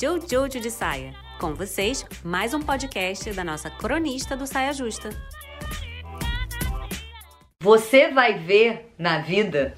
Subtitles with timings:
[0.00, 1.14] Jojo de Saia.
[1.38, 5.10] Com vocês, mais um podcast da nossa cronista do Saia Justa.
[7.60, 9.76] Você vai ver na vida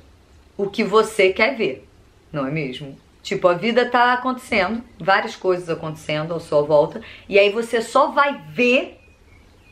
[0.56, 1.88] o que você quer ver,
[2.30, 2.96] não é mesmo?
[3.20, 8.12] Tipo, a vida tá acontecendo, várias coisas acontecendo à sua volta, e aí você só
[8.12, 9.00] vai ver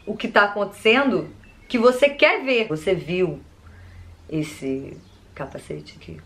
[0.05, 1.31] o que tá acontecendo
[1.69, 2.67] que você quer ver.
[2.67, 3.39] Você viu
[4.29, 4.97] esse
[5.33, 6.21] capacete aqui?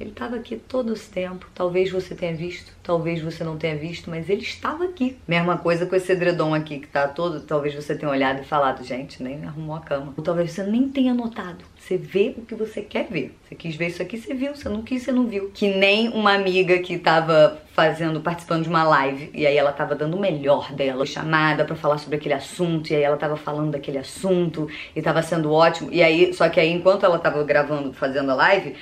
[0.00, 1.50] Ele estava aqui todo esse tempo.
[1.54, 5.16] Talvez você tenha visto, talvez você não tenha visto, mas ele estava aqui.
[5.28, 7.40] Mesma coisa com esse edredom aqui que tá todo.
[7.40, 10.12] Talvez você tenha olhado e falado, gente, nem arrumou a cama.
[10.16, 11.64] Ou talvez você nem tenha notado.
[11.78, 13.38] Você vê o que você quer ver.
[13.44, 14.56] Você quis ver isso aqui, você viu.
[14.56, 15.52] Você não quis, você não viu.
[15.54, 19.94] Que nem uma amiga que tava fazendo, participando de uma live, e aí ela tava
[19.94, 23.70] dando o melhor dela, chamada para falar sobre aquele assunto, e aí ela tava falando
[23.70, 25.88] daquele assunto, e tava sendo ótimo.
[25.92, 28.74] E aí, só que aí enquanto ela tava gravando, fazendo a live,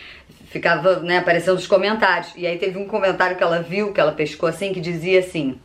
[0.48, 2.32] ficava, né, aparecendo os comentários.
[2.36, 5.59] E aí teve um comentário que ela viu, que ela pescou assim, que dizia assim: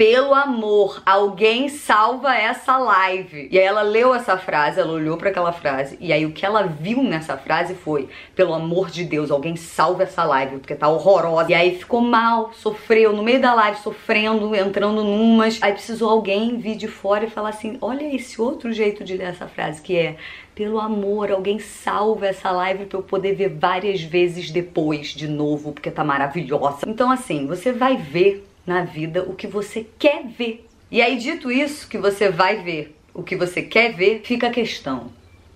[0.00, 3.48] pelo amor, alguém salva essa live.
[3.50, 6.46] E aí ela leu essa frase, ela olhou para aquela frase, e aí o que
[6.46, 10.88] ela viu nessa frase foi: pelo amor de Deus, alguém salva essa live, porque tá
[10.88, 11.50] horrorosa.
[11.50, 15.58] E aí ficou mal, sofreu, no meio da live, sofrendo, entrando numas.
[15.60, 19.24] Aí precisou alguém vir de fora e falar assim: olha esse outro jeito de ler
[19.24, 20.16] essa frase, que é:
[20.54, 25.72] pelo amor, alguém salva essa live para eu poder ver várias vezes depois de novo,
[25.72, 26.86] porque tá maravilhosa.
[26.86, 30.66] Então, assim, você vai ver na vida o que você quer ver.
[30.90, 34.50] E aí, dito isso, que você vai ver o que você quer ver, fica a
[34.50, 35.10] questão: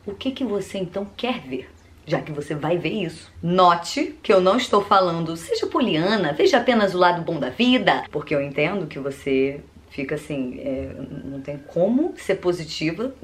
[0.06, 1.70] o que, que você então quer ver?
[2.06, 3.32] Já que você vai ver isso.
[3.42, 8.04] Note que eu não estou falando, seja poliana, veja apenas o lado bom da vida,
[8.10, 10.90] porque eu entendo que você fica assim, é,
[11.24, 13.14] não tem como ser positiva,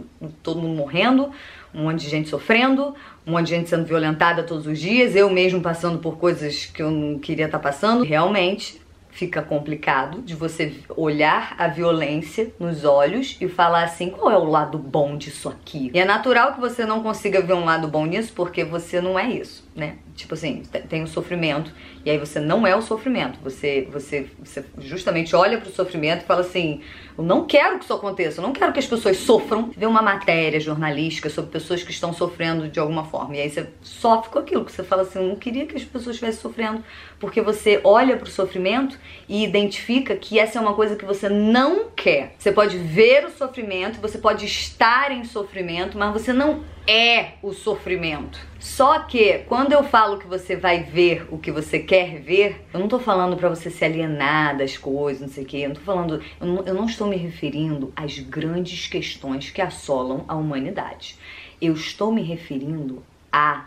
[0.43, 1.31] todo mundo morrendo,
[1.75, 2.95] um monte de gente sofrendo,
[3.27, 6.81] um monte de gente sendo violentada todos os dias, eu mesmo passando por coisas que
[6.81, 8.05] eu não queria estar passando.
[8.05, 8.81] Realmente,
[9.11, 14.45] fica complicado de você olhar a violência nos olhos e falar assim: qual é o
[14.45, 15.91] lado bom disso aqui?
[15.93, 19.19] E é natural que você não consiga ver um lado bom nisso porque você não
[19.19, 19.97] é isso, né?
[20.15, 21.73] Tipo assim, tem o sofrimento
[22.05, 23.39] e aí você não é o sofrimento.
[23.43, 26.81] Você, você, você justamente olha para o sofrimento e fala assim:
[27.21, 29.71] eu não quero que isso aconteça, eu não quero que as pessoas sofram.
[29.77, 33.69] Vê uma matéria jornalística sobre pessoas que estão sofrendo de alguma forma e aí você
[33.83, 36.83] sofre com aquilo que você fala assim: eu não queria que as pessoas estivessem sofrendo,
[37.19, 38.99] porque você olha para o sofrimento
[39.29, 42.35] e identifica que essa é uma coisa que você não quer.
[42.39, 47.53] Você pode ver o sofrimento, você pode estar em sofrimento, mas você não é o
[47.53, 48.39] sofrimento.
[48.59, 52.81] Só que quando eu falo que você vai ver o que você quer ver, eu
[52.81, 55.61] não tô falando para você se alienar das coisas, não sei o que.
[55.61, 59.63] Eu não tô falando, eu não, eu não estou me referindo às grandes questões que
[59.63, 61.17] assolam a humanidade.
[61.61, 63.03] Eu estou me referindo
[63.33, 63.67] a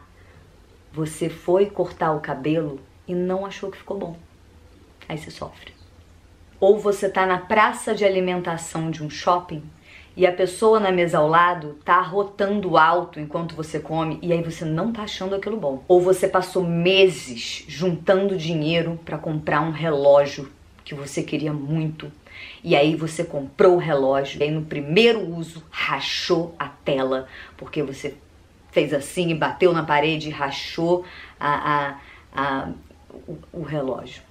[0.91, 4.17] você foi cortar o cabelo e não achou que ficou bom.
[5.07, 5.73] Aí você sofre.
[6.59, 9.63] Ou você tá na praça de alimentação de um shopping
[10.15, 14.43] e a pessoa na mesa ao lado tá rotando alto enquanto você come e aí
[14.43, 15.83] você não tá achando aquilo bom.
[15.87, 20.51] Ou você passou meses juntando dinheiro para comprar um relógio
[20.85, 22.11] que você queria muito.
[22.63, 27.81] E aí você comprou o relógio e aí no primeiro uso rachou a tela porque
[27.81, 28.15] você
[28.71, 31.05] fez assim e bateu na parede e rachou
[31.39, 31.99] a, a,
[32.35, 32.69] a
[33.27, 34.21] o, o relógio.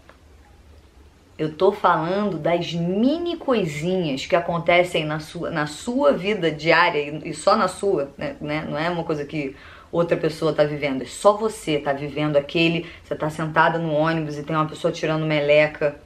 [1.43, 7.35] Eu tô falando das mini coisinhas que acontecem na sua, na sua vida diária e
[7.35, 8.37] só na sua, né?
[8.41, 8.65] né?
[8.71, 9.57] Não é uma coisa que
[9.91, 12.87] outra pessoa tá vivendo, é só você tá vivendo aquele.
[13.03, 15.97] Você tá sentada no ônibus e tem uma pessoa tirando meleca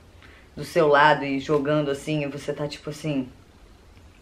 [0.57, 3.29] do seu lado e jogando assim, e você tá tipo assim.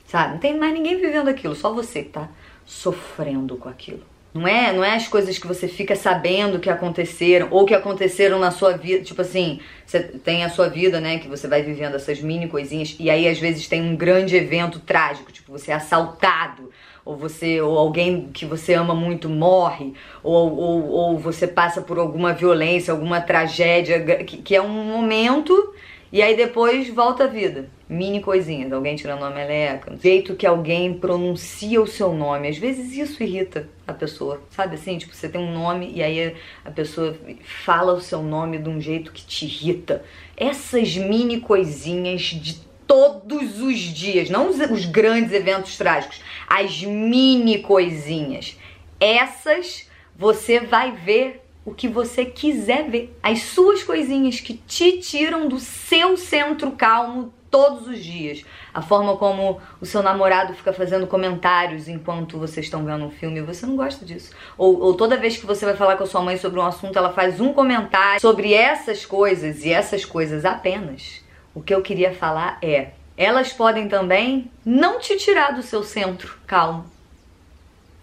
[0.08, 0.32] Sabe?
[0.32, 2.28] Não tem mais ninguém vivendo aquilo, só você que tá
[2.66, 4.02] sofrendo com aquilo.
[4.34, 8.40] Não é, não é as coisas que você fica sabendo que aconteceram ou que aconteceram
[8.40, 9.04] na sua vida.
[9.04, 11.20] Tipo assim, você tem a sua vida, né?
[11.20, 14.80] Que você vai vivendo essas mini coisinhas e aí às vezes tem um grande evento
[14.80, 16.68] trágico, tipo você é assaltado
[17.04, 21.98] ou você ou alguém que você ama muito morre ou, ou, ou você passa por
[21.98, 25.72] alguma violência, alguma tragédia que, que é um momento
[26.14, 27.68] e aí depois volta a vida.
[27.88, 32.46] Mini coisinhas, alguém tirando uma meleca, jeito que alguém pronuncia o seu nome.
[32.46, 34.96] Às vezes isso irrita a pessoa, sabe assim?
[34.96, 38.80] Tipo, você tem um nome e aí a pessoa fala o seu nome de um
[38.80, 40.04] jeito que te irrita.
[40.36, 47.58] Essas mini coisinhas de todos os dias, não os, os grandes eventos trágicos, as mini
[47.58, 48.56] coisinhas.
[49.00, 53.16] Essas você vai ver o que você quiser ver.
[53.22, 58.44] As suas coisinhas que te tiram do seu centro calmo todos os dias.
[58.72, 63.40] A forma como o seu namorado fica fazendo comentários enquanto vocês estão vendo um filme,
[63.40, 64.32] você não gosta disso.
[64.58, 66.98] Ou, ou toda vez que você vai falar com a sua mãe sobre um assunto,
[66.98, 71.22] ela faz um comentário sobre essas coisas e essas coisas apenas.
[71.54, 76.36] O que eu queria falar é: elas podem também não te tirar do seu centro
[76.48, 76.84] calmo,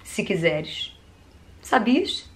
[0.02, 0.98] se quiseres.
[1.62, 2.31] Sabias?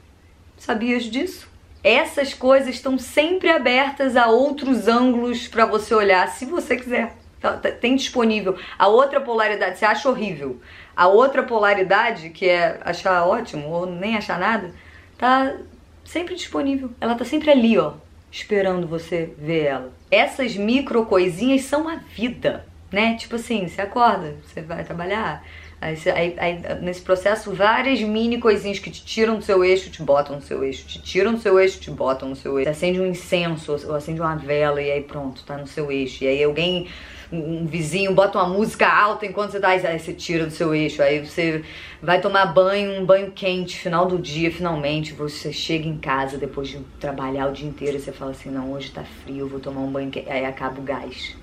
[0.66, 1.48] Sabias disso?
[1.84, 7.16] Essas coisas estão sempre abertas a outros ângulos para você olhar, se você quiser.
[7.40, 8.58] Tá, tá, tem disponível.
[8.76, 10.60] A outra polaridade, você acha horrível.
[10.96, 14.74] A outra polaridade, que é achar ótimo ou nem achar nada,
[15.20, 15.56] tá
[16.04, 16.90] sempre disponível.
[17.00, 17.94] Ela tá sempre ali, ó,
[18.32, 19.94] esperando você ver ela.
[20.10, 23.14] Essas micro coisinhas são a vida, né?
[23.18, 25.44] Tipo assim, você acorda, você vai trabalhar,
[25.82, 30.02] Aí, aí, aí, nesse processo, várias mini coisinhas que te tiram do seu eixo, te
[30.02, 32.72] botam no seu eixo, te tiram do seu eixo, te botam no seu eixo.
[32.72, 36.24] Você acende um incenso, ou acende uma vela e aí pronto, tá no seu eixo.
[36.24, 36.88] E aí alguém,
[37.32, 41.02] um vizinho, bota uma música alta enquanto você tá aí, você tira do seu eixo.
[41.02, 41.64] Aí você
[42.02, 45.14] vai tomar banho, um banho quente, final do dia, finalmente.
[45.14, 48.72] Você chega em casa depois de trabalhar o dia inteiro e você fala assim: não,
[48.72, 50.30] hoje tá frio, vou tomar um banho quente.
[50.30, 51.36] Aí acaba o gás.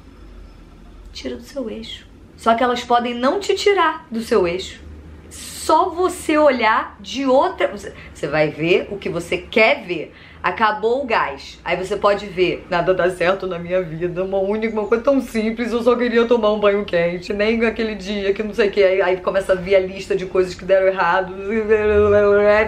[1.12, 2.11] Tira do seu eixo.
[2.36, 4.80] Só que elas podem não te tirar do seu eixo.
[5.30, 7.70] Só você olhar de outra.
[8.12, 10.12] Você vai ver o que você quer ver.
[10.42, 11.60] Acabou o gás.
[11.64, 12.66] Aí você pode ver.
[12.68, 14.24] Nada dá certo na minha vida.
[14.24, 15.72] Uma única uma coisa tão simples.
[15.72, 17.32] Eu só queria tomar um banho quente.
[17.32, 18.82] Nem aquele dia que não sei o que.
[18.82, 21.32] Aí começa a vir a lista de coisas que deram errado.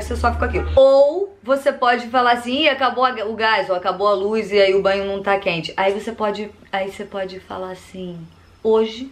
[0.00, 0.70] Você sofre com aquilo.
[0.76, 4.80] Ou você pode falar assim, acabou o gás, ou acabou a luz e aí o
[4.80, 5.74] banho não tá quente.
[5.76, 6.48] Aí você pode.
[6.70, 8.18] Aí você pode falar assim.
[8.62, 9.10] Hoje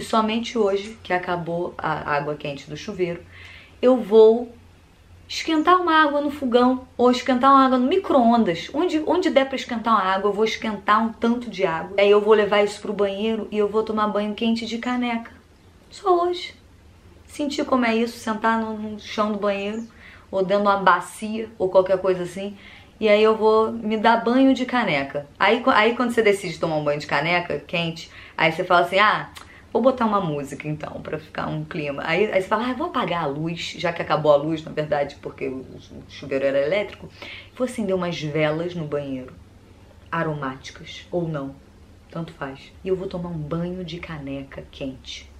[0.00, 3.22] e somente hoje, que acabou a água quente do chuveiro,
[3.82, 4.50] eu vou
[5.28, 8.70] esquentar uma água no fogão ou esquentar uma água no micro-ondas.
[8.72, 11.96] Onde, onde der para esquentar uma água, eu vou esquentar um tanto de água.
[11.98, 15.32] Aí eu vou levar isso pro banheiro e eu vou tomar banho quente de caneca.
[15.90, 16.54] Só hoje.
[17.26, 19.86] Sentir como é isso, sentar no, no chão do banheiro
[20.30, 22.56] ou dentro de uma bacia ou qualquer coisa assim.
[22.98, 25.26] E aí eu vou me dar banho de caneca.
[25.38, 28.98] Aí, aí quando você decide tomar um banho de caneca quente, aí você fala assim:
[28.98, 29.28] ah,
[29.72, 32.02] Vou botar uma música então, para ficar um clima.
[32.04, 34.72] Aí, aí você fala, ah, vou apagar a luz, já que acabou a luz, na
[34.72, 35.64] verdade, porque o
[36.08, 37.08] chuveiro era elétrico.
[37.56, 39.32] Vou acender umas velas no banheiro,
[40.10, 41.54] aromáticas ou não,
[42.10, 42.72] tanto faz.
[42.82, 45.30] E eu vou tomar um banho de caneca quente,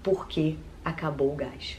[0.00, 1.76] porque acabou o gás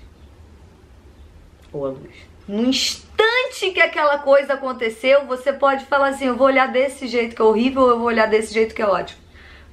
[1.71, 2.15] ou a luz.
[2.45, 7.33] No instante que aquela coisa aconteceu, você pode falar assim: eu vou olhar desse jeito
[7.33, 9.25] que é horrível, ou eu vou olhar desse jeito que é ótimo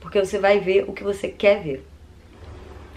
[0.03, 1.87] porque você vai ver o que você quer ver.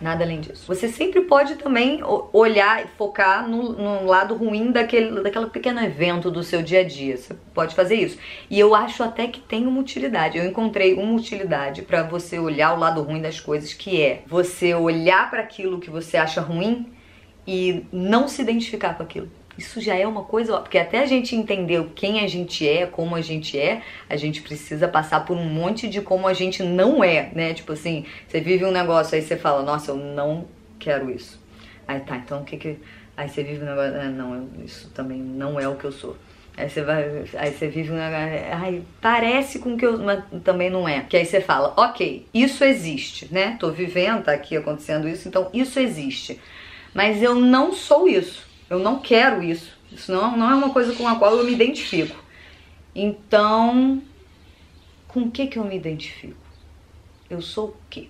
[0.02, 0.66] Nada além disso.
[0.68, 2.02] Você sempre pode também
[2.34, 6.84] olhar e focar no, no, lado ruim daquele, daquele pequeno evento do seu dia a
[6.84, 7.16] dia.
[7.16, 8.18] Você pode fazer isso.
[8.50, 10.38] E eu acho até que tem uma utilidade.
[10.38, 14.74] Eu encontrei uma utilidade para você olhar o lado ruim das coisas, que é você
[14.74, 16.92] olhar para aquilo que você acha ruim
[17.48, 19.30] e não se identificar com aquilo.
[19.58, 23.16] Isso já é uma coisa, porque até a gente entender quem a gente é, como
[23.16, 27.04] a gente é, a gente precisa passar por um monte de como a gente não
[27.04, 27.54] é, né?
[27.54, 30.46] Tipo assim, você vive um negócio aí você fala, nossa, eu não
[30.78, 31.40] quero isso.
[31.88, 32.78] Aí tá, então o que que.
[33.16, 36.18] Aí você vive um negócio, ah, não, isso também não é o que eu sou.
[36.58, 40.70] Aí você vai, aí você vive um negócio, ai, parece com que eu, mas também
[40.70, 41.02] não é.
[41.02, 43.58] Que aí você fala, ok, isso existe, né?
[43.60, 46.40] Tô vivendo, tá aqui acontecendo isso, então isso existe.
[46.94, 48.46] Mas eu não sou isso.
[48.70, 49.78] Eu não quero isso.
[49.92, 52.24] Isso não, não é uma coisa com a qual eu me identifico.
[52.94, 54.02] Então,
[55.08, 56.38] com o que que eu me identifico?
[57.30, 58.10] Eu sou o quê?